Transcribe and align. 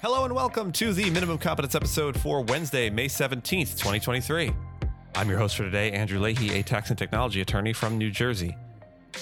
Hello 0.00 0.24
and 0.24 0.32
welcome 0.32 0.70
to 0.70 0.92
the 0.92 1.10
Minimum 1.10 1.38
Competence 1.38 1.74
episode 1.74 2.16
for 2.16 2.40
Wednesday, 2.42 2.88
May 2.88 3.08
17th, 3.08 3.76
2023. 3.78 4.54
I'm 5.16 5.28
your 5.28 5.38
host 5.38 5.56
for 5.56 5.64
today, 5.64 5.90
Andrew 5.90 6.20
Leahy, 6.20 6.60
a 6.60 6.62
tax 6.62 6.90
and 6.90 6.96
technology 6.96 7.40
attorney 7.40 7.72
from 7.72 7.98
New 7.98 8.12
Jersey. 8.12 8.56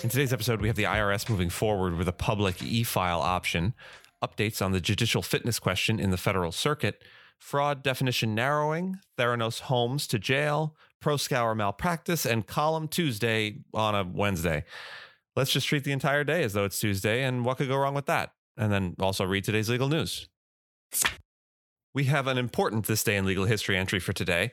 In 0.03 0.11
today's 0.11 0.35
episode, 0.35 0.61
we 0.61 0.69
have 0.69 0.77
the 0.77 0.83
IRS 0.83 1.31
moving 1.31 1.49
forward 1.49 1.97
with 1.97 2.09
a 2.09 2.13
public 2.13 2.63
e 2.63 2.83
file 2.83 3.23
option, 3.23 3.73
updates 4.23 4.61
on 4.63 4.73
the 4.73 4.81
judicial 4.83 5.23
fitness 5.23 5.59
question 5.59 5.99
in 5.99 6.11
the 6.11 6.19
federal 6.19 6.53
circuit, 6.53 7.03
fraud 7.39 7.83
definition 7.83 8.35
narrowing, 8.35 8.99
Theranos 9.17 9.61
Holmes 9.61 10.07
to 10.09 10.19
jail, 10.19 10.77
Proskauer 11.03 11.57
malpractice, 11.57 12.27
and 12.27 12.47
Column 12.47 12.87
Tuesday 12.87 13.61
on 13.73 13.95
a 13.95 14.05
Wednesday. 14.05 14.63
Let's 15.35 15.53
just 15.53 15.69
treat 15.69 15.85
the 15.85 15.93
entire 15.93 16.23
day 16.23 16.43
as 16.43 16.53
though 16.53 16.67
it's 16.67 16.79
Tuesday, 16.79 17.23
and 17.25 17.47
what 17.47 17.57
could 17.57 17.69
go 17.69 17.79
wrong 17.79 17.95
with 17.95 18.07
that? 18.07 18.33
And 18.59 18.71
then 18.71 18.95
also 19.01 19.25
read 19.25 19.45
today's 19.45 19.71
legal 19.71 19.89
news. 19.89 20.29
We 21.97 22.05
have 22.05 22.27
an 22.27 22.37
important 22.37 22.87
This 22.87 23.03
Day 23.03 23.17
in 23.17 23.25
Legal 23.25 23.47
History 23.47 23.75
entry 23.75 24.01
for 24.01 24.13
today. 24.13 24.53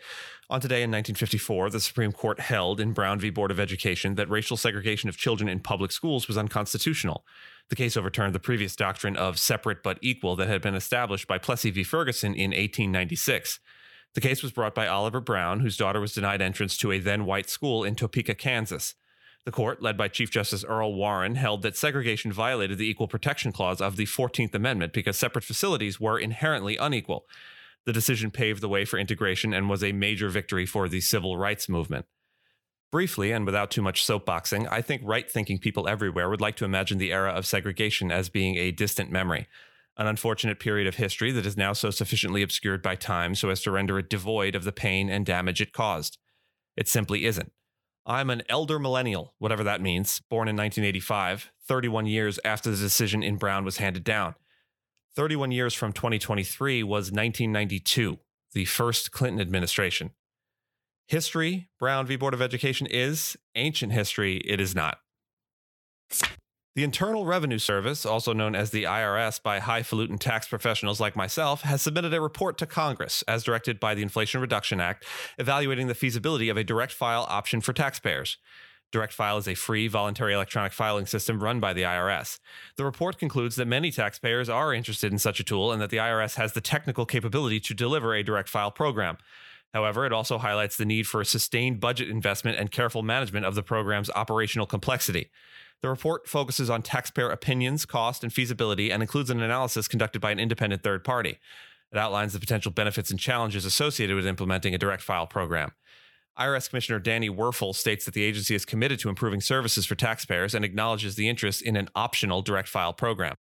On 0.50 0.62
today 0.62 0.78
in 0.78 0.90
1954, 0.90 1.72
the 1.72 1.82
Supreme 1.82 2.14
Court 2.14 2.40
held 2.40 2.80
in 2.80 2.94
Brown 2.94 3.20
v. 3.20 3.30
Board 3.30 3.52
of 3.52 3.60
Education 3.60 4.16
that 4.16 4.30
racial 4.30 4.56
segregation 4.56 5.10
of 5.10 5.18
children 5.18 5.50
in 5.50 5.60
public 5.60 5.92
schools 5.92 6.30
was 6.30 6.38
unconstitutional. 6.38 7.26
The 7.70 7.76
case 7.76 7.98
overturned 7.98 8.34
the 8.34 8.40
previous 8.40 8.78
doctrine 8.78 9.18
of 9.18 9.38
separate 9.38 9.84
but 9.84 10.00
equal 10.02 10.38
that 10.38 10.48
had 10.48 10.62
been 10.62 10.74
established 10.74 11.28
by 11.28 11.38
Plessy 11.38 11.70
v. 11.70 11.84
Ferguson 11.84 12.34
in 12.34 12.52
1896. 12.52 13.60
The 14.14 14.22
case 14.22 14.42
was 14.42 14.54
brought 14.54 14.74
by 14.74 14.88
Oliver 14.88 15.20
Brown, 15.20 15.60
whose 15.60 15.76
daughter 15.76 16.00
was 16.00 16.14
denied 16.14 16.42
entrance 16.42 16.78
to 16.78 16.94
a 16.94 17.00
then 17.00 17.26
white 17.26 17.50
school 17.50 17.84
in 17.84 17.96
Topeka, 17.96 18.36
Kansas. 18.36 18.96
The 19.46 19.52
court, 19.52 19.82
led 19.82 19.98
by 19.98 20.08
Chief 20.08 20.32
Justice 20.32 20.64
Earl 20.64 20.96
Warren, 20.96 21.36
held 21.36 21.64
that 21.64 21.76
segregation 21.76 22.32
violated 22.32 22.78
the 22.78 22.90
Equal 22.90 23.10
Protection 23.10 23.52
Clause 23.52 23.82
of 23.82 23.98
the 23.98 24.06
14th 24.06 24.56
Amendment 24.56 24.94
because 24.94 25.18
separate 25.18 25.44
facilities 25.44 26.00
were 26.00 26.18
inherently 26.18 26.78
unequal. 26.78 27.26
The 27.86 27.92
decision 27.92 28.32
paved 28.32 28.62
the 28.62 28.70
way 28.70 28.86
for 28.86 28.98
integration 28.98 29.54
and 29.54 29.70
was 29.70 29.84
a 29.84 29.92
major 29.92 30.30
victory 30.30 30.66
for 30.66 30.88
the 30.88 31.02
civil 31.02 31.38
rights 31.38 31.68
movement. 31.68 32.06
Briefly, 32.90 33.32
and 33.32 33.46
without 33.46 33.70
too 33.70 33.82
much 33.82 34.06
soapboxing, 34.06 34.72
I 34.72 34.82
think 34.82 35.02
right 35.04 35.30
thinking 35.30 35.60
people 35.60 35.90
everywhere 35.90 36.30
would 36.30 36.40
like 36.40 36.56
to 36.58 36.66
imagine 36.66 36.98
the 36.98 37.12
era 37.12 37.32
of 37.32 37.46
segregation 37.46 38.12
as 38.12 38.30
being 38.30 38.56
a 38.56 38.72
distant 38.72 39.12
memory, 39.12 39.48
an 39.98 40.08
unfortunate 40.08 40.60
period 40.60 40.88
of 40.88 40.96
history 40.96 41.32
that 41.32 41.46
is 41.46 41.58
now 41.58 41.74
so 41.74 41.90
sufficiently 41.90 42.44
obscured 42.44 42.82
by 42.82 42.96
time 42.96 43.36
so 43.36 43.50
as 43.50 43.62
to 43.64 43.72
render 43.72 44.00
it 44.00 44.10
devoid 44.10 44.56
of 44.56 44.64
the 44.64 44.72
pain 44.72 45.10
and 45.10 45.26
damage 45.26 45.60
it 45.60 45.74
caused. 45.74 46.18
It 46.78 46.88
simply 46.88 47.26
isn't. 47.26 47.52
I'm 48.06 48.30
an 48.30 48.44
elder 48.50 48.80
millennial, 48.80 49.34
whatever 49.38 49.64
that 49.64 49.82
means, 49.82 50.22
born 50.30 50.48
in 50.48 50.58
1985, 50.58 51.52
31 51.66 52.06
years 52.06 52.40
after 52.44 52.70
the 52.70 52.78
decision 52.78 53.24
in 53.24 53.38
Brown 53.38 53.64
was 53.64 53.78
handed 53.78 54.04
down. 54.04 54.36
31 55.16 55.52
years 55.52 55.74
from 55.74 55.94
2023 55.94 56.84
was 56.84 57.12
1992, 57.12 58.20
the 58.54 58.66
first 58.66 59.12
Clinton 59.12 59.40
administration. 59.40 60.12
History, 61.08 61.70
Brown 61.80 62.06
v. 62.06 62.16
Board 62.16 62.34
of 62.34 62.42
Education 62.42 62.88
is, 62.88 63.38
ancient 63.56 63.94
history, 63.94 64.38
it 64.38 64.60
is 64.60 64.76
not. 64.76 64.98
The 66.76 66.84
Internal 66.84 67.24
Revenue 67.24 67.60
Service, 67.60 68.04
also 68.04 68.34
known 68.34 68.56
as 68.56 68.72
the 68.72 68.86
IRS 68.86 69.40
by 69.44 69.60
highfalutin 69.60 70.18
tax 70.18 70.48
professionals 70.48 71.00
like 71.00 71.16
myself, 71.16 71.62
has 71.62 71.84
submitted 71.84 72.16
a 72.16 72.20
report 72.20 72.58
to 72.58 72.66
Congress, 72.66 73.24
as 73.28 73.44
directed 73.44 73.80
by 73.80 73.94
the 73.94 74.02
Inflation 74.02 74.42
Reduction 74.42 74.82
Act, 74.82 75.06
evaluating 75.38 75.86
the 75.86 75.94
feasibility 75.94 76.50
of 76.50 76.58
a 76.58 76.64
direct 76.64 76.92
file 76.92 77.28
option 77.30 77.62
for 77.62 77.74
taxpayers. 77.74 78.38
Direct 78.92 79.14
File 79.14 79.38
is 79.38 79.48
a 79.48 79.54
free, 79.54 79.88
voluntary 79.88 80.34
electronic 80.34 80.72
filing 80.72 81.06
system 81.06 81.44
run 81.44 81.60
by 81.60 81.74
the 81.74 81.84
IRS. 81.84 82.40
The 82.76 82.86
report 82.86 83.20
concludes 83.20 83.56
that 83.58 83.68
many 83.68 83.92
taxpayers 83.92 84.50
are 84.50 84.74
interested 84.74 85.12
in 85.12 85.20
such 85.20 85.40
a 85.40 85.44
tool 85.44 85.72
and 85.72 85.82
that 85.82 85.92
the 85.92 85.98
IRS 85.98 86.36
has 86.36 86.54
the 86.54 86.62
technical 86.62 87.06
capability 87.06 87.60
to 87.60 87.76
deliver 87.76 88.16
a 88.16 88.24
direct 88.24 88.50
file 88.50 88.72
program. 88.72 89.18
However, 89.76 90.06
it 90.06 90.14
also 90.14 90.40
highlights 90.40 90.78
the 90.78 90.86
need 90.86 91.08
for 91.08 91.22
a 91.22 91.26
sustained 91.26 91.80
budget 91.80 92.10
investment 92.10 92.58
and 92.60 92.72
careful 92.72 93.02
management 93.04 93.46
of 93.46 93.54
the 93.56 93.64
program's 93.64 94.12
operational 94.12 94.68
complexity. 94.68 95.30
The 95.84 95.90
report 95.90 96.30
focuses 96.30 96.70
on 96.70 96.82
taxpayer 96.82 97.30
opinions, 97.30 97.86
cost, 97.86 98.24
and 98.24 98.32
feasibility, 98.32 98.90
and 98.90 99.04
includes 99.04 99.30
an 99.30 99.42
analysis 99.42 99.90
conducted 99.90 100.22
by 100.22 100.32
an 100.32 100.40
independent 100.40 100.82
third 100.82 101.04
party. 101.04 101.40
It 101.92 101.98
outlines 101.98 102.32
the 102.32 102.40
potential 102.40 102.72
benefits 102.72 103.12
and 103.12 103.20
challenges 103.20 103.66
associated 103.66 104.16
with 104.16 104.26
implementing 104.26 104.74
a 104.74 104.78
direct 104.78 105.04
file 105.04 105.28
program. 105.28 105.74
IRS 106.40 106.70
Commissioner 106.70 107.00
Danny 107.00 107.30
Werfel 107.30 107.76
states 107.76 108.06
that 108.06 108.14
the 108.14 108.24
agency 108.24 108.56
is 108.56 108.64
committed 108.64 108.98
to 109.00 109.10
improving 109.10 109.42
services 109.42 109.86
for 109.86 109.96
taxpayers 109.96 110.56
and 110.56 110.64
acknowledges 110.64 111.16
the 111.16 111.28
interest 111.28 111.62
in 111.62 111.76
an 111.76 111.90
optional 111.96 112.42
direct 112.42 112.70
file 112.70 112.94
program. 112.94 113.36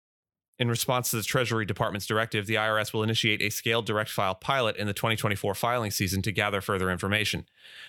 In 0.59 0.67
response 0.67 1.09
to 1.09 1.15
the 1.15 1.23
Treasury 1.23 1.65
Department's 1.65 2.05
directive, 2.05 2.45
the 2.45 2.55
IRS 2.55 2.91
will 2.91 3.01
initiate 3.01 3.41
a 3.41 3.49
scaled 3.49 3.85
direct 3.85 4.09
file 4.09 4.35
pilot 4.35 4.75
in 4.75 4.87
the 4.87 4.93
2024 4.93 5.55
filing 5.55 5.89
season 5.89 6.21
to 6.23 6.33
gather 6.33 6.59
further 6.59 6.91
information. 6.91 7.45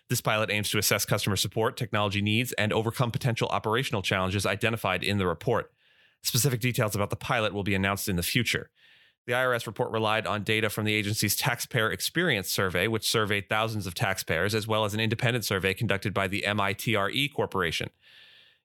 This 0.08 0.20
pilot 0.20 0.52
aims 0.52 0.70
to 0.70 0.78
assess 0.78 1.04
customer 1.04 1.34
support, 1.34 1.76
technology 1.76 2.22
needs, 2.22 2.52
and 2.52 2.72
overcome 2.72 3.10
potential 3.10 3.48
operational 3.48 4.02
challenges 4.02 4.46
identified 4.46 5.02
in 5.02 5.18
the 5.18 5.26
report. 5.26 5.72
Specific 6.22 6.60
details 6.60 6.94
about 6.94 7.10
the 7.10 7.16
pilot 7.16 7.52
will 7.52 7.64
be 7.64 7.74
announced 7.74 8.08
in 8.08 8.14
the 8.14 8.22
future. 8.22 8.70
The 9.26 9.32
IRS 9.32 9.66
report 9.66 9.90
relied 9.90 10.28
on 10.28 10.44
data 10.44 10.70
from 10.70 10.84
the 10.84 10.94
agency's 10.94 11.34
Taxpayer 11.34 11.90
Experience 11.90 12.48
Survey, 12.48 12.86
which 12.86 13.08
surveyed 13.08 13.48
thousands 13.48 13.88
of 13.88 13.94
taxpayers, 13.94 14.54
as 14.54 14.68
well 14.68 14.84
as 14.84 14.94
an 14.94 15.00
independent 15.00 15.44
survey 15.44 15.74
conducted 15.74 16.14
by 16.14 16.28
the 16.28 16.44
MITRE 16.46 17.28
Corporation. 17.34 17.90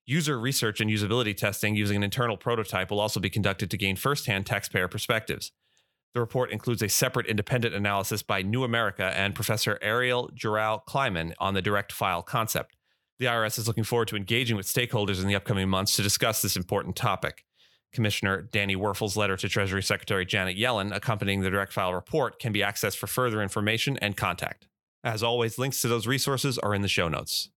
User 0.08 0.40
research 0.40 0.80
and 0.82 0.90
usability 0.90 1.36
testing 1.36 1.76
using 1.76 1.98
an 1.98 2.04
internal 2.04 2.38
prototype 2.38 2.92
will 2.92 3.00
also 3.00 3.20
be 3.20 3.30
conducted 3.30 3.72
to 3.72 3.78
gain 3.78 3.96
firsthand 3.96 4.46
taxpayer 4.46 4.88
perspectives. 4.88 5.52
The 6.14 6.20
report 6.20 6.52
includes 6.52 6.84
a 6.84 6.90
separate 6.90 7.26
independent 7.26 7.74
analysis 7.74 8.22
by 8.22 8.44
New 8.44 8.64
America 8.64 9.12
and 9.16 9.34
Professor 9.34 9.80
Ariel 9.82 10.30
Jurow 10.34 10.84
Kleiman 10.86 11.34
on 11.40 11.56
the 11.56 11.62
direct 11.62 11.92
file 11.92 12.22
concept. 12.22 12.76
The 13.18 13.26
IRS 13.26 13.58
is 13.58 13.68
looking 13.68 13.84
forward 13.84 14.08
to 14.10 14.16
engaging 14.16 14.56
with 14.56 14.68
stakeholders 14.68 15.22
in 15.22 15.28
the 15.28 15.36
upcoming 15.36 15.70
months 15.70 15.96
to 15.96 16.04
discuss 16.04 16.42
this 16.42 16.56
important 16.56 16.96
topic. 16.96 17.44
Commissioner 17.92 18.44
Danny 18.44 18.76
Werfel's 18.76 19.18
letter 19.18 19.38
to 19.38 19.50
Treasury 19.50 19.82
Secretary 19.82 20.26
Janet 20.26 20.58
Yellen 20.58 20.96
accompanying 20.96 21.42
the 21.42 21.50
direct 21.50 21.74
file 21.74 21.94
report 21.94 22.40
can 22.40 22.52
be 22.52 22.60
accessed 22.60 22.98
for 22.98 23.08
further 23.08 23.42
information 23.42 23.98
and 24.02 24.16
contact. 24.16 24.68
As 25.04 25.24
always, 25.24 25.58
links 25.58 25.82
to 25.82 25.88
those 25.88 26.06
resources 26.06 26.60
are 26.60 26.76
in 26.76 26.82
the 26.82 26.88
show 26.88 27.08
notes. 27.08 27.50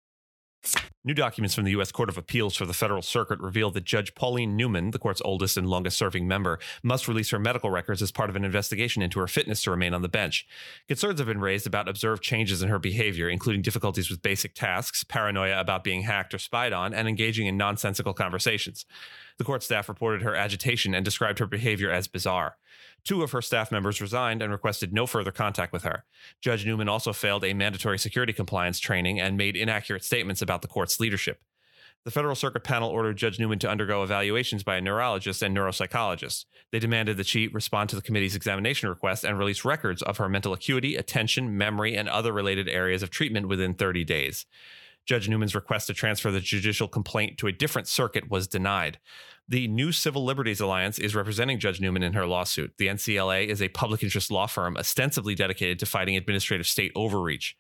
New 1.07 1.15
documents 1.15 1.55
from 1.55 1.63
the 1.63 1.71
U.S. 1.71 1.93
Court 1.93 2.09
of 2.09 2.19
Appeals 2.19 2.57
for 2.57 2.67
the 2.67 2.75
Federal 2.75 3.01
Circuit 3.01 3.39
reveal 3.39 3.71
that 3.71 3.85
Judge 3.85 4.13
Pauline 4.17 4.57
Newman, 4.57 4.91
the 4.91 4.99
court's 4.99 5.23
oldest 5.25 5.57
and 5.57 5.69
longest 5.69 5.97
serving 5.97 6.27
member, 6.27 6.59
must 6.83 7.07
release 7.07 7.31
her 7.31 7.39
medical 7.39 7.71
records 7.71 8.03
as 8.03 8.11
part 8.11 8.29
of 8.29 8.35
an 8.35 8.45
investigation 8.45 9.03
into 9.03 9.21
her 9.21 9.29
fitness 9.29 9.63
to 9.63 9.71
remain 9.71 9.95
on 9.95 10.03
the 10.03 10.09
bench. 10.09 10.49
Concerns 10.89 11.21
have 11.21 11.29
been 11.29 11.41
raised 11.41 11.65
about 11.65 11.89
observed 11.89 12.25
changes 12.25 12.61
in 12.61 12.69
her 12.69 12.81
behavior, 12.81 13.29
including 13.29 13.63
difficulties 13.63 14.11
with 14.11 14.21
basic 14.21 14.53
tasks, 14.53 15.05
paranoia 15.05 15.61
about 15.61 15.85
being 15.85 16.03
hacked 16.03 16.35
or 16.35 16.39
spied 16.39 16.73
on, 16.73 16.93
and 16.93 17.07
engaging 17.07 17.47
in 17.47 17.57
nonsensical 17.57 18.13
conversations. 18.13 18.85
The 19.39 19.45
court 19.45 19.63
staff 19.63 19.89
reported 19.89 20.23
her 20.23 20.35
agitation 20.35 20.93
and 20.93 21.05
described 21.05 21.39
her 21.39 21.47
behavior 21.47 21.91
as 21.91 22.09
bizarre. 22.09 22.57
Two 23.05 23.23
of 23.23 23.31
her 23.31 23.43
staff 23.43 23.71
members 23.71 24.01
resigned 24.01 24.43
and 24.43 24.51
requested 24.51 24.93
no 24.93 25.07
further 25.07 25.31
contact 25.31 25.73
with 25.73 25.85
her. 25.85 26.05
Judge 26.41 26.67
Newman 26.67 26.89
also 26.89 27.13
failed 27.13 27.45
a 27.45 27.55
mandatory 27.55 27.99
security 27.99 28.33
compliance 28.33 28.81
training 28.81 29.21
and 29.21 29.37
made 29.37 29.57
inaccurate 29.57 30.03
statements 30.03 30.43
about 30.43 30.63
the 30.63 30.69
court's 30.69 30.96
leadership. 31.01 31.43
The 32.05 32.13
Federal 32.13 32.37
Circuit 32.37 32.63
panel 32.63 32.89
ordered 32.89 33.17
Judge 33.17 33.41
Newman 33.41 33.59
to 33.59 33.69
undergo 33.69 34.05
evaluations 34.05 34.63
by 34.63 34.77
a 34.77 34.81
neurologist 34.81 35.43
and 35.43 35.57
neuropsychologist. 35.57 36.45
They 36.71 36.79
demanded 36.79 37.17
that 37.17 37.27
she 37.27 37.49
respond 37.49 37.91
to 37.91 37.97
the 37.97 38.03
committee's 38.03 38.37
examination 38.37 38.89
request 38.89 39.25
and 39.25 39.37
release 39.37 39.65
records 39.65 40.03
of 40.03 40.19
her 40.19 40.29
mental 40.29 40.53
acuity, 40.53 40.95
attention, 40.95 41.59
memory, 41.59 41.97
and 41.97 42.09
other 42.09 42.33
related 42.33 42.69
areas 42.69 43.03
of 43.03 43.11
treatment 43.11 43.49
within 43.49 43.75
30 43.75 44.05
days. 44.05 44.47
Judge 45.05 45.29
Newman's 45.29 45.57
request 45.57 45.89
to 45.89 45.95
transfer 45.95 46.31
the 46.31 46.41
judicial 46.41 46.87
complaint 46.87 47.39
to 47.39 47.49
a 47.49 47.53
different 47.53 47.89
circuit 47.89 48.31
was 48.31 48.47
denied. 48.47 48.99
The 49.49 49.67
New 49.67 49.91
Civil 49.91 50.25
Liberties 50.25 50.61
Alliance 50.61 51.01
is 51.01 51.15
representing 51.15 51.59
Judge 51.59 51.81
Newman 51.81 52.05
in 52.05 52.13
her 52.13 52.27
lawsuit. 52.27 52.75
The 52.79 52.89
NCLA 52.89 53.47
is 53.47 53.63
a 53.63 53.69
public 53.69 54.05
interest 54.05 54.31
law 54.31 54.47
firm 54.47 54.77
ostensibly 54.77 55.35
dedicated 55.35 55.81
to 55.81 55.87
fighting 55.87 56.17
administrative 56.17 56.67
state 56.67 56.93
overreach. 56.95 57.57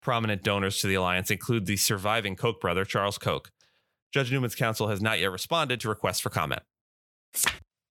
Prominent 0.00 0.42
donors 0.42 0.80
to 0.80 0.86
the 0.86 0.94
alliance 0.94 1.30
include 1.30 1.66
the 1.66 1.76
surviving 1.76 2.36
Koch 2.36 2.60
brother, 2.60 2.84
Charles 2.84 3.18
Koch. 3.18 3.50
Judge 4.12 4.32
Newman's 4.32 4.54
counsel 4.54 4.88
has 4.88 5.02
not 5.02 5.20
yet 5.20 5.30
responded 5.30 5.80
to 5.80 5.88
requests 5.88 6.20
for 6.20 6.30
comment. 6.30 6.62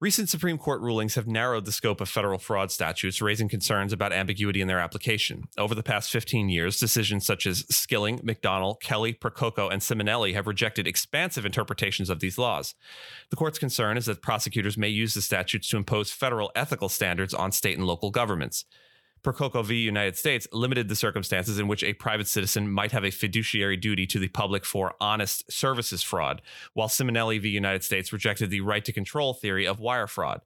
Recent 0.01 0.29
Supreme 0.29 0.57
Court 0.57 0.79
rulings 0.79 1.15
have 1.15 1.27
narrowed 1.27 1.65
the 1.65 1.73
scope 1.73 1.99
of 1.99 2.07
federal 2.07 2.39
fraud 2.39 2.71
statutes, 2.71 3.21
raising 3.21 3.49
concerns 3.49 3.91
about 3.91 4.13
ambiguity 4.13 4.61
in 4.61 4.67
their 4.69 4.79
application. 4.79 5.43
Over 5.57 5.75
the 5.75 5.83
past 5.83 6.09
15 6.09 6.47
years, 6.47 6.79
decisions 6.79 7.25
such 7.25 7.45
as 7.45 7.65
Skilling, 7.69 8.19
McDonnell, 8.19 8.79
Kelly, 8.79 9.13
Percoco, 9.13 9.69
and 9.69 9.81
Ciminelli 9.81 10.33
have 10.35 10.47
rejected 10.47 10.87
expansive 10.87 11.45
interpretations 11.45 12.09
of 12.09 12.21
these 12.21 12.37
laws. 12.37 12.75
The 13.29 13.35
court's 13.35 13.59
concern 13.59 13.97
is 13.97 14.05
that 14.05 14.21
prosecutors 14.21 14.77
may 14.77 14.87
use 14.87 15.15
the 15.15 15.21
statutes 15.21 15.67
to 15.67 15.77
impose 15.77 16.11
federal 16.11 16.49
ethical 16.55 16.87
standards 16.87 17.33
on 17.33 17.51
state 17.51 17.77
and 17.77 17.85
local 17.85 18.09
governments. 18.09 18.63
Percoco 19.23 19.63
v. 19.63 19.75
United 19.75 20.17
States 20.17 20.47
limited 20.51 20.87
the 20.87 20.95
circumstances 20.95 21.59
in 21.59 21.67
which 21.67 21.83
a 21.83 21.93
private 21.93 22.27
citizen 22.27 22.71
might 22.71 22.91
have 22.91 23.03
a 23.03 23.11
fiduciary 23.11 23.77
duty 23.77 24.05
to 24.07 24.19
the 24.19 24.27
public 24.27 24.65
for 24.65 24.95
honest 25.01 25.51
services 25.51 26.03
fraud, 26.03 26.41
while 26.73 26.87
Ciminelli 26.87 27.41
v. 27.41 27.49
United 27.49 27.83
States 27.83 28.13
rejected 28.13 28.49
the 28.49 28.61
right 28.61 28.85
to 28.85 28.93
control 28.93 29.33
theory 29.33 29.67
of 29.67 29.79
wire 29.79 30.07
fraud. 30.07 30.41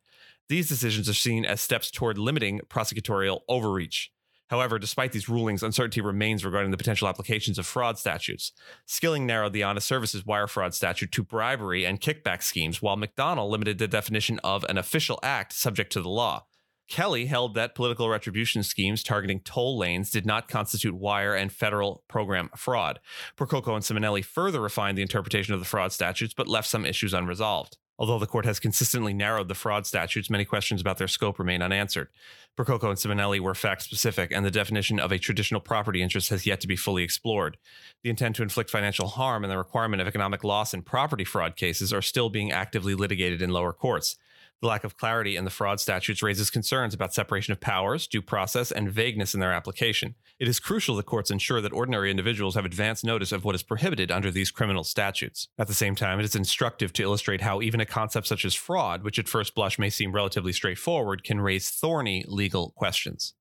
These 0.50 0.70
decisions 0.70 1.08
are 1.08 1.14
seen 1.14 1.46
as 1.46 1.62
steps 1.62 1.90
toward 1.90 2.18
limiting 2.18 2.60
prosecutorial 2.70 3.42
overreach. 3.48 4.12
However, 4.50 4.78
despite 4.78 5.14
these 5.14 5.30
rulings, 5.30 5.64
uncertainty 5.64 6.02
remains 6.02 6.46
regarding 6.46 6.72
the 6.72 6.78
potential 6.78 7.08
applications 7.08 7.58
of 7.58 7.66
fraud 7.66 7.98
statutes. 7.98 8.52
Skilling 8.86 9.26
narrowed 9.26 9.54
the 9.54 9.64
honest 9.64 9.88
services 9.88 10.26
wire 10.26 10.48
fraud 10.48 10.76
statute 10.76 11.12
to 11.14 11.24
bribery 11.24 11.86
and 11.86 12.02
kickback 12.02 12.44
schemes, 12.44 12.82
while 12.82 12.98
McDonnell 12.98 13.50
limited 13.50 13.78
the 13.78 13.88
definition 13.88 14.40
of 14.44 14.64
an 14.66 14.78
official 14.78 15.20
act 15.24 15.54
subject 15.54 15.92
to 15.94 16.02
the 16.02 16.10
law. 16.10 16.46
Kelly 16.90 17.26
held 17.26 17.56
that 17.56 17.76
political 17.76 18.10
retribution 18.10 18.64
schemes 18.64 19.04
targeting 19.04 19.40
toll 19.40 19.78
lanes 19.78 20.10
did 20.10 20.26
not 20.26 20.48
constitute 20.48 20.94
wire 20.94 21.34
and 21.34 21.52
federal 21.52 22.04
program 22.08 22.50
fraud. 22.56 23.00
Percoco 23.38 23.76
and 23.76 23.84
Ciminelli 23.84 24.24
further 24.24 24.62
refined 24.62 24.98
the 24.98 25.02
interpretation 25.02 25.54
of 25.54 25.60
the 25.60 25.66
fraud 25.66 25.92
statutes, 25.92 26.34
but 26.34 26.48
left 26.48 26.68
some 26.68 26.86
issues 26.86 27.14
unresolved. 27.14 27.78
Although 28.00 28.20
the 28.20 28.28
court 28.28 28.46
has 28.46 28.60
consistently 28.60 29.14
narrowed 29.14 29.48
the 29.48 29.56
fraud 29.56 29.86
statutes, 29.86 30.30
many 30.30 30.46
questions 30.46 30.82
about 30.82 30.98
their 30.98 31.08
scope 31.08 31.38
remain 31.38 31.62
unanswered. 31.62 32.10
Percoco 32.58 32.90
and 32.90 32.98
Ciminelli 32.98 33.40
were 33.40 33.54
fact 33.54 33.84
specific, 33.84 34.32
and 34.32 34.44
the 34.44 34.52
definition 34.52 35.00
of 35.00 35.12
a 35.12 35.20
traditional 35.20 35.62
property 35.62 36.02
interest 36.02 36.30
has 36.30 36.46
yet 36.46 36.60
to 36.62 36.68
be 36.68 36.76
fully 36.76 37.04
explored. 37.04 37.58
The 38.04 38.10
intent 38.10 38.36
to 38.38 38.44
inflict 38.44 38.72
financial 38.72 39.08
harm 39.08 39.44
and 39.44 39.52
the 39.52 39.58
requirement 39.58 40.02
of 40.02 40.08
economic 40.08 40.44
loss 40.44 40.74
in 40.74 40.82
property 40.82 41.24
fraud 41.24 41.56
cases 41.56 41.94
are 41.94 42.02
still 42.02 42.30
being 42.30 42.52
actively 42.52 42.96
litigated 42.96 43.42
in 43.42 43.52
lower 43.52 43.74
courts. 43.74 44.18
The 44.64 44.70
lack 44.70 44.86
of 44.86 44.96
clarity 44.96 45.36
in 45.36 45.44
the 45.44 45.50
fraud 45.50 45.82
statutes 45.82 46.24
raises 46.24 46.50
concerns 46.50 46.94
about 46.94 47.14
separation 47.14 47.52
of 47.52 47.60
powers, 47.60 48.08
due 48.08 48.22
process, 48.22 48.72
and 48.72 48.90
vagueness 48.90 49.34
in 49.34 49.42
their 49.42 49.52
application. 49.52 50.16
It 50.40 50.48
is 50.48 50.62
crucial 50.62 50.96
that 50.96 51.06
courts 51.06 51.30
ensure 51.30 51.60
that 51.60 51.74
ordinary 51.74 52.10
individuals 52.10 52.56
have 52.56 52.64
advance 52.64 53.04
notice 53.04 53.34
of 53.34 53.44
what 53.44 53.56
is 53.56 53.62
prohibited 53.62 54.10
under 54.10 54.32
these 54.32 54.52
criminal 54.52 54.86
statutes. 54.86 55.50
At 55.60 55.68
the 55.68 55.74
same 55.74 55.96
time, 55.96 56.18
it 56.18 56.24
is 56.24 56.34
instructive 56.34 56.94
to 56.94 57.04
illustrate 57.04 57.42
how 57.42 57.62
even 57.62 57.82
a 57.82 57.86
concept 57.86 58.26
such 58.26 58.46
as 58.46 58.56
fraud, 58.56 59.04
which 59.04 59.20
at 59.20 59.28
first 59.28 59.54
blush 59.54 59.78
may 59.78 59.90
seem 59.90 60.14
relatively 60.14 60.54
straightforward, 60.54 61.26
can 61.26 61.42
raise 61.42 61.70
thorny 61.70 62.24
legal 62.26 62.70
questions. 62.78 63.34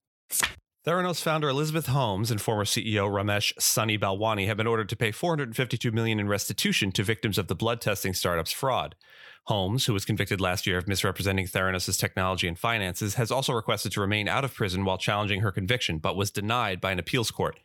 Theranos 0.85 1.23
founder 1.23 1.49
Elizabeth 1.49 1.87
Holmes 1.87 2.33
and 2.33 2.41
former 2.41 2.65
CEO 2.65 3.09
Ramesh 3.09 3.53
Sunny 3.57 3.97
Balwani 3.97 4.49
have 4.49 4.57
been 4.57 4.67
ordered 4.67 4.89
to 4.89 4.97
pay 4.97 5.13
452 5.13 5.93
million 5.93 6.19
in 6.19 6.27
restitution 6.27 6.91
to 6.91 7.05
victims 7.05 7.39
of 7.39 7.47
the 7.47 7.55
blood 7.55 7.81
testing 7.81 8.13
startup's 8.13 8.51
fraud. 8.51 8.97
Holmes, 9.45 9.87
who 9.87 9.93
was 9.93 10.05
convicted 10.05 10.41
last 10.41 10.67
year 10.67 10.79
of 10.79 10.89
misrepresenting 10.89 11.47
Theranos' 11.47 11.97
technology 11.97 12.49
and 12.49 12.59
finances, 12.59 13.15
has 13.15 13.31
also 13.31 13.53
requested 13.53 13.93
to 13.93 14.01
remain 14.01 14.27
out 14.27 14.45
of 14.45 14.55
prison 14.55 14.85
while 14.85 14.99
challenging 14.99 15.43
her 15.43 15.53
conviction, 15.53 15.99
but 15.99 16.17
was 16.17 16.33
denied 16.33 16.81
by 16.81 16.91
an 16.91 16.99
appeals 16.99 17.31
court. 17.31 17.61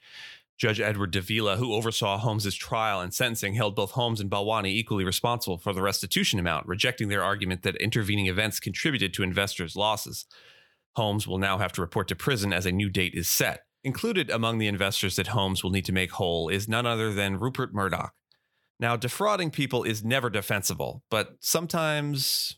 Judge 0.55 0.79
Edward 0.79 1.09
Davila, 1.09 1.57
who 1.57 1.73
oversaw 1.73 2.19
Holmes' 2.19 2.53
trial 2.53 3.01
and 3.01 3.11
sentencing, 3.11 3.55
held 3.55 3.75
both 3.75 3.91
Holmes 3.91 4.21
and 4.21 4.29
Balwani 4.29 4.69
equally 4.69 5.03
responsible 5.03 5.57
for 5.57 5.73
the 5.73 5.81
restitution 5.81 6.37
amount, 6.37 6.67
rejecting 6.67 7.07
their 7.07 7.23
argument 7.23 7.63
that 7.63 7.77
intervening 7.77 8.27
events 8.27 8.59
contributed 8.59 9.11
to 9.15 9.23
investors' 9.23 9.75
losses. 9.75 10.27
Holmes 10.97 11.27
will 11.27 11.37
now 11.37 11.59
have 11.59 11.71
to 11.73 11.81
report 11.81 12.07
to 12.07 12.15
prison 12.15 12.51
as 12.51 12.65
a 12.65 12.71
new 12.71 12.89
date 12.89 13.13
is 13.13 13.29
set. 13.29 13.61
Included 13.83 14.31
among 14.31 14.57
the 14.57 14.67
investors 14.67 15.15
that 15.15 15.27
Holmes 15.27 15.63
will 15.63 15.69
need 15.69 15.85
to 15.85 15.91
make 15.91 16.11
whole 16.11 16.49
is 16.49 16.67
none 16.67 16.87
other 16.87 17.13
than 17.13 17.39
Rupert 17.39 17.71
Murdoch. 17.71 18.13
Now, 18.79 18.95
defrauding 18.95 19.51
people 19.51 19.83
is 19.83 20.03
never 20.03 20.31
defensible, 20.31 21.03
but 21.11 21.37
sometimes 21.39 22.57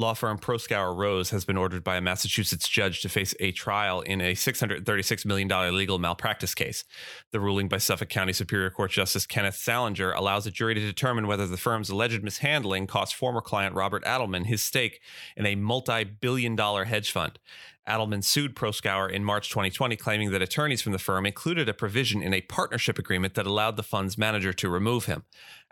law 0.00 0.14
firm 0.14 0.38
Proskauer 0.38 0.96
Rose 0.96 1.28
has 1.30 1.44
been 1.44 1.58
ordered 1.58 1.84
by 1.84 1.96
a 1.96 2.00
Massachusetts 2.00 2.66
judge 2.66 3.02
to 3.02 3.08
face 3.08 3.34
a 3.38 3.52
trial 3.52 4.00
in 4.00 4.22
a 4.22 4.32
$636 4.32 5.26
million 5.26 5.76
legal 5.76 5.98
malpractice 5.98 6.54
case. 6.54 6.84
The 7.32 7.38
ruling 7.38 7.68
by 7.68 7.76
Suffolk 7.76 8.08
County 8.08 8.32
Superior 8.32 8.70
Court 8.70 8.90
Justice 8.90 9.26
Kenneth 9.26 9.56
Salinger 9.56 10.12
allows 10.12 10.46
a 10.46 10.50
jury 10.50 10.74
to 10.74 10.80
determine 10.80 11.26
whether 11.26 11.46
the 11.46 11.58
firm's 11.58 11.90
alleged 11.90 12.24
mishandling 12.24 12.86
cost 12.86 13.14
former 13.14 13.42
client 13.42 13.74
Robert 13.74 14.02
Adelman 14.04 14.46
his 14.46 14.62
stake 14.62 15.00
in 15.36 15.44
a 15.44 15.54
multi 15.54 16.04
billion 16.04 16.56
dollar 16.56 16.84
hedge 16.84 17.12
fund. 17.12 17.38
Adelman 17.90 18.22
sued 18.22 18.54
Proskauer 18.54 19.10
in 19.10 19.24
March 19.24 19.48
2020, 19.48 19.96
claiming 19.96 20.30
that 20.30 20.40
attorneys 20.40 20.80
from 20.80 20.92
the 20.92 20.98
firm 20.98 21.26
included 21.26 21.68
a 21.68 21.74
provision 21.74 22.22
in 22.22 22.32
a 22.32 22.40
partnership 22.42 23.00
agreement 23.00 23.34
that 23.34 23.46
allowed 23.46 23.76
the 23.76 23.82
fund's 23.82 24.16
manager 24.16 24.52
to 24.52 24.68
remove 24.68 25.06
him. 25.06 25.24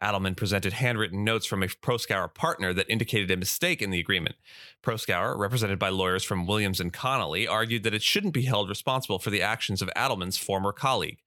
Adelman 0.03 0.37
presented 0.37 0.73
handwritten 0.73 1.23
notes 1.23 1.47
from 1.47 1.63
a 1.63 1.69
Proskauer 1.69 2.35
partner 2.35 2.73
that 2.73 2.91
indicated 2.91 3.31
a 3.31 3.37
mistake 3.37 3.81
in 3.81 3.91
the 3.91 4.01
agreement. 4.01 4.35
Proskauer, 4.83 5.39
represented 5.39 5.79
by 5.79 5.91
lawyers 5.91 6.25
from 6.25 6.45
Williams 6.45 6.81
and 6.81 6.93
Connolly, 6.93 7.47
argued 7.47 7.85
that 7.85 7.95
it 7.95 8.03
shouldn't 8.03 8.35
be 8.35 8.43
held 8.43 8.69
responsible 8.69 9.21
for 9.21 9.31
the 9.31 9.43
actions 9.43 9.81
of 9.81 9.89
Adelman's 9.97 10.39
former 10.39 10.73
colleague. 10.73 11.19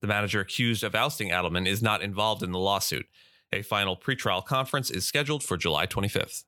The 0.00 0.06
manager 0.06 0.40
accused 0.40 0.82
of 0.82 0.94
ousting 0.94 1.28
Adelman 1.28 1.68
is 1.68 1.82
not 1.82 2.00
involved 2.00 2.42
in 2.42 2.52
the 2.52 2.58
lawsuit. 2.58 3.06
A 3.52 3.60
final 3.60 3.98
pretrial 3.98 4.42
conference 4.42 4.90
is 4.90 5.04
scheduled 5.04 5.42
for 5.42 5.58
July 5.58 5.86
25th. 5.86 6.44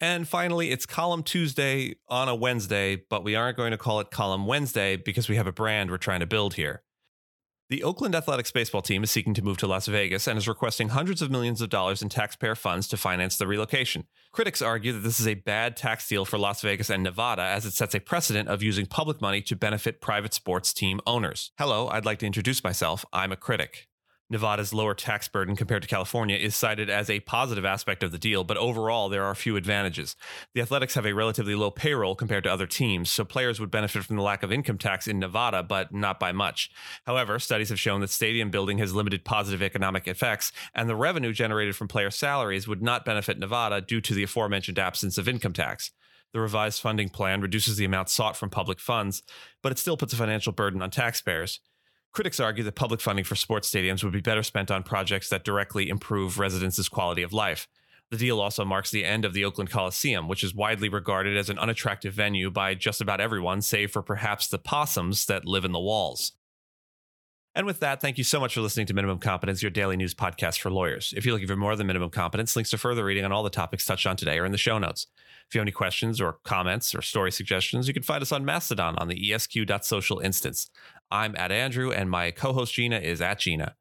And 0.00 0.28
finally, 0.28 0.70
it's 0.72 0.84
Column 0.84 1.22
Tuesday 1.22 1.96
on 2.08 2.28
a 2.28 2.34
Wednesday, 2.34 2.96
but 3.08 3.24
we 3.24 3.34
aren't 3.34 3.56
going 3.56 3.70
to 3.70 3.78
call 3.78 4.00
it 4.00 4.10
Column 4.10 4.46
Wednesday 4.46 4.96
because 4.96 5.28
we 5.28 5.36
have 5.36 5.46
a 5.46 5.52
brand 5.52 5.90
we're 5.90 5.96
trying 5.96 6.20
to 6.20 6.26
build 6.26 6.54
here. 6.54 6.82
The 7.68 7.82
Oakland 7.82 8.14
Athletics 8.14 8.52
baseball 8.52 8.82
team 8.82 9.02
is 9.02 9.10
seeking 9.10 9.34
to 9.34 9.42
move 9.42 9.56
to 9.56 9.66
Las 9.66 9.86
Vegas 9.86 10.28
and 10.28 10.38
is 10.38 10.46
requesting 10.46 10.90
hundreds 10.90 11.20
of 11.20 11.32
millions 11.32 11.60
of 11.60 11.70
dollars 11.70 12.00
in 12.00 12.08
taxpayer 12.08 12.54
funds 12.54 12.86
to 12.88 12.96
finance 12.96 13.38
the 13.38 13.46
relocation. 13.46 14.04
Critics 14.30 14.62
argue 14.62 14.92
that 14.92 15.00
this 15.00 15.18
is 15.18 15.26
a 15.26 15.34
bad 15.34 15.76
tax 15.76 16.06
deal 16.06 16.24
for 16.24 16.38
Las 16.38 16.60
Vegas 16.60 16.90
and 16.90 17.02
Nevada 17.02 17.42
as 17.42 17.64
it 17.64 17.72
sets 17.72 17.94
a 17.94 18.00
precedent 18.00 18.48
of 18.48 18.62
using 18.62 18.86
public 18.86 19.20
money 19.20 19.40
to 19.42 19.56
benefit 19.56 20.00
private 20.00 20.34
sports 20.34 20.72
team 20.72 21.00
owners. 21.06 21.50
Hello, 21.58 21.88
I'd 21.88 22.04
like 22.04 22.20
to 22.20 22.26
introduce 22.26 22.62
myself. 22.62 23.04
I'm 23.12 23.32
a 23.32 23.36
critic. 23.36 23.88
Nevada's 24.28 24.74
lower 24.74 24.94
tax 24.94 25.28
burden 25.28 25.54
compared 25.54 25.82
to 25.82 25.88
California 25.88 26.36
is 26.36 26.56
cited 26.56 26.90
as 26.90 27.08
a 27.08 27.20
positive 27.20 27.64
aspect 27.64 28.02
of 28.02 28.10
the 28.10 28.18
deal, 28.18 28.42
but 28.42 28.56
overall, 28.56 29.08
there 29.08 29.22
are 29.22 29.34
few 29.34 29.56
advantages. 29.56 30.16
The 30.52 30.60
Athletics 30.60 30.94
have 30.94 31.06
a 31.06 31.12
relatively 31.12 31.54
low 31.54 31.70
payroll 31.70 32.16
compared 32.16 32.42
to 32.44 32.52
other 32.52 32.66
teams, 32.66 33.08
so 33.08 33.24
players 33.24 33.60
would 33.60 33.70
benefit 33.70 34.04
from 34.04 34.16
the 34.16 34.22
lack 34.22 34.42
of 34.42 34.50
income 34.50 34.78
tax 34.78 35.06
in 35.06 35.20
Nevada, 35.20 35.62
but 35.62 35.94
not 35.94 36.18
by 36.18 36.32
much. 36.32 36.70
However, 37.06 37.38
studies 37.38 37.68
have 37.68 37.78
shown 37.78 38.00
that 38.00 38.10
stadium 38.10 38.50
building 38.50 38.78
has 38.78 38.94
limited 38.94 39.24
positive 39.24 39.62
economic 39.62 40.08
effects, 40.08 40.50
and 40.74 40.88
the 40.88 40.96
revenue 40.96 41.32
generated 41.32 41.76
from 41.76 41.86
player 41.86 42.10
salaries 42.10 42.66
would 42.66 42.82
not 42.82 43.04
benefit 43.04 43.38
Nevada 43.38 43.80
due 43.80 44.00
to 44.00 44.14
the 44.14 44.24
aforementioned 44.24 44.78
absence 44.78 45.18
of 45.18 45.28
income 45.28 45.52
tax. 45.52 45.92
The 46.32 46.40
revised 46.40 46.80
funding 46.80 47.08
plan 47.10 47.40
reduces 47.40 47.76
the 47.76 47.84
amount 47.84 48.10
sought 48.10 48.36
from 48.36 48.50
public 48.50 48.80
funds, 48.80 49.22
but 49.62 49.70
it 49.70 49.78
still 49.78 49.96
puts 49.96 50.12
a 50.12 50.16
financial 50.16 50.52
burden 50.52 50.82
on 50.82 50.90
taxpayers. 50.90 51.60
Critics 52.16 52.40
argue 52.40 52.64
that 52.64 52.76
public 52.76 53.02
funding 53.02 53.26
for 53.26 53.36
sports 53.36 53.70
stadiums 53.70 54.02
would 54.02 54.14
be 54.14 54.22
better 54.22 54.42
spent 54.42 54.70
on 54.70 54.82
projects 54.82 55.28
that 55.28 55.44
directly 55.44 55.90
improve 55.90 56.38
residents' 56.38 56.88
quality 56.88 57.20
of 57.20 57.34
life. 57.34 57.68
The 58.10 58.16
deal 58.16 58.40
also 58.40 58.64
marks 58.64 58.90
the 58.90 59.04
end 59.04 59.26
of 59.26 59.34
the 59.34 59.44
Oakland 59.44 59.70
Coliseum, 59.70 60.26
which 60.26 60.42
is 60.42 60.54
widely 60.54 60.88
regarded 60.88 61.36
as 61.36 61.50
an 61.50 61.58
unattractive 61.58 62.14
venue 62.14 62.50
by 62.50 62.74
just 62.74 63.02
about 63.02 63.20
everyone, 63.20 63.60
save 63.60 63.90
for 63.90 64.00
perhaps 64.00 64.48
the 64.48 64.58
possums 64.58 65.26
that 65.26 65.44
live 65.44 65.66
in 65.66 65.72
the 65.72 65.78
walls. 65.78 66.32
And 67.56 67.64
with 67.64 67.80
that, 67.80 68.02
thank 68.02 68.18
you 68.18 68.24
so 68.24 68.38
much 68.38 68.52
for 68.52 68.60
listening 68.60 68.84
to 68.88 68.92
Minimum 68.92 69.18
Competence, 69.18 69.62
your 69.62 69.70
daily 69.70 69.96
news 69.96 70.12
podcast 70.12 70.60
for 70.60 70.70
lawyers. 70.70 71.14
If 71.16 71.24
you're 71.24 71.32
looking 71.32 71.48
for 71.48 71.56
more 71.56 71.74
than 71.74 71.86
Minimum 71.86 72.10
Competence, 72.10 72.54
links 72.54 72.68
to 72.68 72.76
further 72.76 73.02
reading 73.02 73.24
on 73.24 73.32
all 73.32 73.42
the 73.42 73.48
topics 73.48 73.86
touched 73.86 74.06
on 74.06 74.14
today 74.14 74.38
are 74.38 74.44
in 74.44 74.52
the 74.52 74.58
show 74.58 74.78
notes. 74.78 75.06
If 75.48 75.54
you 75.54 75.60
have 75.60 75.64
any 75.64 75.72
questions 75.72 76.20
or 76.20 76.34
comments 76.44 76.94
or 76.94 77.00
story 77.00 77.32
suggestions, 77.32 77.88
you 77.88 77.94
can 77.94 78.02
find 78.02 78.20
us 78.20 78.30
on 78.30 78.44
Mastodon 78.44 78.94
on 78.98 79.08
the 79.08 79.32
esq.social 79.32 80.18
instance. 80.18 80.68
I'm 81.10 81.34
at 81.36 81.50
Andrew, 81.50 81.90
and 81.90 82.10
my 82.10 82.30
co 82.30 82.52
host 82.52 82.74
Gina 82.74 82.98
is 82.98 83.22
at 83.22 83.38
Gina. 83.38 83.74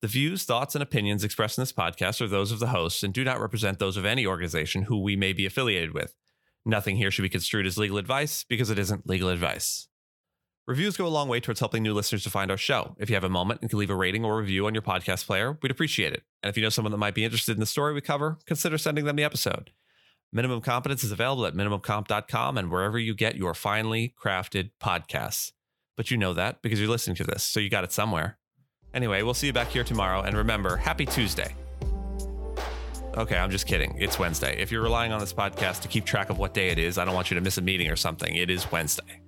The 0.00 0.08
views, 0.08 0.44
thoughts, 0.44 0.74
and 0.74 0.82
opinions 0.82 1.22
expressed 1.22 1.58
in 1.58 1.62
this 1.62 1.72
podcast 1.72 2.22
are 2.22 2.28
those 2.28 2.50
of 2.50 2.60
the 2.60 2.68
hosts 2.68 3.02
and 3.02 3.12
do 3.12 3.24
not 3.24 3.42
represent 3.42 3.78
those 3.78 3.98
of 3.98 4.06
any 4.06 4.26
organization 4.26 4.84
who 4.84 4.98
we 4.98 5.16
may 5.16 5.34
be 5.34 5.44
affiliated 5.44 5.92
with. 5.92 6.14
Nothing 6.64 6.96
here 6.96 7.10
should 7.10 7.22
be 7.22 7.28
construed 7.28 7.66
as 7.66 7.76
legal 7.76 7.98
advice 7.98 8.46
because 8.48 8.70
it 8.70 8.78
isn't 8.78 9.06
legal 9.06 9.28
advice. 9.28 9.88
Reviews 10.66 10.96
go 10.96 11.06
a 11.06 11.08
long 11.08 11.28
way 11.28 11.40
towards 11.40 11.60
helping 11.60 11.82
new 11.82 11.92
listeners 11.92 12.22
to 12.22 12.30
find 12.30 12.50
our 12.50 12.56
show. 12.56 12.94
If 12.98 13.10
you 13.10 13.16
have 13.16 13.24
a 13.24 13.28
moment 13.28 13.60
and 13.62 13.70
can 13.70 13.78
leave 13.78 13.90
a 13.90 13.96
rating 13.96 14.24
or 14.24 14.36
review 14.36 14.66
on 14.66 14.74
your 14.74 14.82
podcast 14.82 15.26
player, 15.26 15.58
we'd 15.60 15.72
appreciate 15.72 16.12
it. 16.12 16.22
And 16.42 16.50
if 16.50 16.56
you 16.56 16.62
know 16.62 16.68
someone 16.68 16.92
that 16.92 16.98
might 16.98 17.14
be 17.14 17.24
interested 17.24 17.52
in 17.52 17.60
the 17.60 17.66
story 17.66 17.92
we 17.92 18.00
cover, 18.00 18.38
consider 18.46 18.78
sending 18.78 19.04
them 19.04 19.16
the 19.16 19.24
episode. 19.24 19.72
Minimum 20.32 20.60
Competence 20.60 21.02
is 21.02 21.12
available 21.12 21.46
at 21.46 21.54
minimumcomp.com 21.54 22.56
and 22.56 22.70
wherever 22.70 22.98
you 22.98 23.14
get 23.14 23.36
your 23.36 23.54
finely 23.54 24.14
crafted 24.22 24.70
podcasts 24.80 25.52
but 25.96 26.10
you 26.10 26.16
know 26.16 26.34
that 26.34 26.62
because 26.62 26.80
you're 26.80 26.90
listening 26.90 27.16
to 27.16 27.24
this, 27.24 27.42
so 27.42 27.60
you 27.60 27.70
got 27.70 27.84
it 27.84 27.92
somewhere. 27.92 28.38
Anyway, 28.94 29.22
we'll 29.22 29.34
see 29.34 29.46
you 29.46 29.52
back 29.52 29.68
here 29.68 29.84
tomorrow, 29.84 30.22
and 30.22 30.36
remember, 30.36 30.76
happy 30.76 31.06
Tuesday. 31.06 31.54
Okay, 33.16 33.36
I'm 33.36 33.50
just 33.50 33.66
kidding. 33.66 33.94
It's 33.98 34.18
Wednesday. 34.18 34.60
If 34.60 34.72
you're 34.72 34.82
relying 34.82 35.12
on 35.12 35.20
this 35.20 35.32
podcast 35.32 35.80
to 35.82 35.88
keep 35.88 36.04
track 36.04 36.30
of 36.30 36.38
what 36.38 36.54
day 36.54 36.68
it 36.68 36.78
is, 36.78 36.98
I 36.98 37.04
don't 37.04 37.14
want 37.14 37.30
you 37.30 37.34
to 37.34 37.40
miss 37.40 37.58
a 37.58 37.62
meeting 37.62 37.90
or 37.90 37.96
something. 37.96 38.34
It 38.34 38.50
is 38.50 38.70
Wednesday. 38.72 39.21